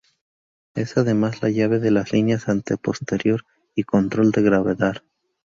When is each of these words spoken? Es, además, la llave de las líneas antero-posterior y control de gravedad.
Es, 0.73 0.97
además, 0.97 1.43
la 1.43 1.51
llave 1.51 1.77
de 1.77 1.91
las 1.91 2.11
líneas 2.11 2.49
antero-posterior 2.49 3.45
y 3.75 3.83
control 3.83 4.31
de 4.31 4.41
gravedad. 4.41 5.03